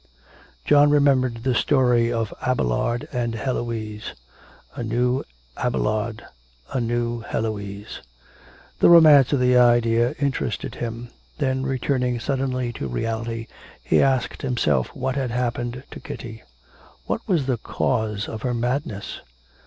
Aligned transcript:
John 0.65 0.89
remembered 0.89 1.43
the 1.43 1.53
story 1.53 2.11
of 2.11 2.33
Abelard 2.41 3.07
and 3.11 3.35
Heloise. 3.35 4.15
A 4.73 4.81
new 4.83 5.23
Abelard 5.57 6.25
a 6.73 6.81
new 6.81 7.19
Heloise! 7.19 8.01
The 8.79 8.89
romance 8.89 9.31
of 9.31 9.39
the 9.39 9.55
idea 9.57 10.13
interested 10.19 10.73
him. 10.73 11.09
Then 11.37 11.67
returning 11.67 12.19
suddenly 12.19 12.73
to 12.73 12.87
reality, 12.87 13.45
he 13.83 14.01
asked 14.01 14.41
himself 14.41 14.87
what 14.95 15.13
had 15.15 15.29
happened 15.29 15.83
to 15.91 15.99
Kitty 15.99 16.41
what 17.05 17.21
was 17.27 17.45
the 17.45 17.57
cause 17.57 18.27
of 18.27 18.41
her 18.41 18.55
madness? 18.55 19.21